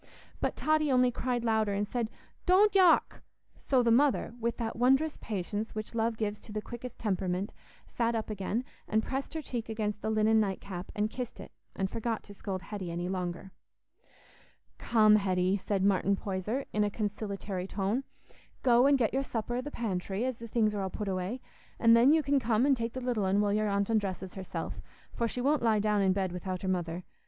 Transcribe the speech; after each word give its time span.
But 0.39 0.55
Totty 0.55 0.91
only 0.91 1.11
cried 1.11 1.45
louder, 1.45 1.73
and 1.75 1.87
said, 1.87 2.09
"Don't 2.47 2.73
yock!" 2.73 3.21
So 3.55 3.83
the 3.83 3.91
mother, 3.91 4.33
with 4.39 4.57
that 4.57 4.75
wondrous 4.75 5.19
patience 5.21 5.75
which 5.75 5.93
love 5.93 6.17
gives 6.17 6.39
to 6.39 6.51
the 6.51 6.59
quickest 6.59 6.97
temperament, 6.97 7.53
sat 7.85 8.15
up 8.15 8.31
again, 8.31 8.63
and 8.87 9.03
pressed 9.03 9.35
her 9.35 9.43
cheek 9.43 9.69
against 9.69 10.01
the 10.01 10.09
linen 10.09 10.39
night 10.39 10.59
cap 10.59 10.91
and 10.95 11.11
kissed 11.11 11.39
it, 11.39 11.51
and 11.75 11.87
forgot 11.87 12.23
to 12.23 12.33
scold 12.33 12.63
Hetty 12.63 12.89
any 12.89 13.09
longer. 13.09 13.51
"Come, 14.79 15.17
Hetty," 15.17 15.55
said 15.55 15.83
Martin 15.83 16.15
Poyser, 16.15 16.65
in 16.73 16.83
a 16.83 16.89
conciliatory 16.89 17.67
tone, 17.67 18.03
"go 18.63 18.87
and 18.87 18.97
get 18.97 19.13
your 19.13 19.21
supper 19.21 19.57
i' 19.57 19.61
the 19.61 19.69
pantry, 19.69 20.25
as 20.25 20.39
the 20.39 20.47
things 20.47 20.73
are 20.73 20.81
all 20.81 20.89
put 20.89 21.09
away; 21.09 21.41
an' 21.79 21.93
then 21.93 22.11
you 22.11 22.23
can 22.23 22.39
come 22.39 22.65
and 22.65 22.75
take 22.75 22.93
the 22.93 23.01
little 23.01 23.25
un 23.25 23.39
while 23.39 23.53
your 23.53 23.67
aunt 23.69 23.87
undresses 23.91 24.33
herself, 24.33 24.81
for 25.13 25.27
she 25.27 25.41
won't 25.41 25.61
lie 25.61 25.77
down 25.77 26.01
in 26.01 26.11
bed 26.11 26.31
without 26.31 26.63
her 26.63 26.67
mother. 26.67 27.03